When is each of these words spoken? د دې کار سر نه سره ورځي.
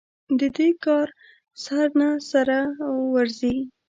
د 0.39 0.41
دې 0.57 0.69
کار 0.85 1.07
سر 1.63 1.87
نه 1.99 2.09
سره 2.31 2.57
ورځي. 3.13 3.57